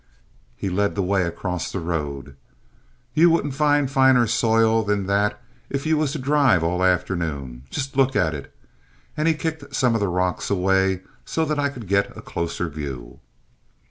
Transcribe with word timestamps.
He 0.57 0.71
led 0.71 0.95
the 0.95 1.03
way 1.03 1.25
across 1.25 1.71
the 1.71 1.79
road. 1.79 2.35
"You 3.13 3.29
wouldn't 3.29 3.53
find 3.53 3.91
finer 3.91 4.25
soil 4.25 4.81
than 4.81 5.05
that 5.05 5.39
if 5.69 5.85
you 5.85 5.95
was 5.95 6.11
to 6.13 6.17
drive 6.17 6.63
all 6.63 6.83
afternoon. 6.83 7.65
Just 7.69 7.95
look 7.95 8.15
at 8.15 8.33
it." 8.33 8.51
And 9.15 9.27
he 9.27 9.35
kicked 9.35 9.75
some 9.75 9.93
of 9.93 9.99
the 10.01 10.07
rocks 10.07 10.49
away 10.49 11.01
so 11.23 11.45
that 11.45 11.59
I 11.59 11.69
could 11.69 11.87
get 11.87 12.17
a 12.17 12.21
closer 12.23 12.67
view. 12.67 13.19